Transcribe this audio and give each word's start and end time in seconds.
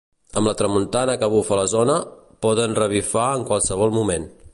Amb 0.39 0.47
la 0.49 0.53
tramuntana 0.61 1.17
que 1.23 1.29
bufa 1.33 1.53
a 1.57 1.59
la 1.59 1.67
zona, 1.73 1.97
poden 2.47 2.73
revifar 2.81 3.27
en 3.41 3.47
qualsevol 3.51 3.95
moment. 3.99 4.27